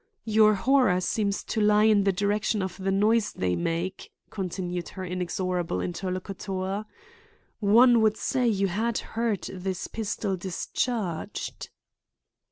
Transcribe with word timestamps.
"Your 0.25 0.55
horror 0.55 0.99
seems 0.99 1.43
to 1.43 1.61
lie 1.61 1.83
in 1.83 2.05
the 2.05 2.11
direction 2.11 2.63
of 2.63 2.75
the 2.77 2.89
noise 2.89 3.33
they 3.33 3.55
make," 3.55 4.11
continued 4.31 4.89
her 4.97 5.05
inexorable 5.05 5.79
interlocutor. 5.79 6.85
"One 7.59 8.01
would 8.01 8.17
say 8.17 8.47
you 8.47 8.65
had 8.65 8.97
heard 9.13 9.43
this 9.43 9.85
pistol 9.85 10.37
discharged." 10.37 11.69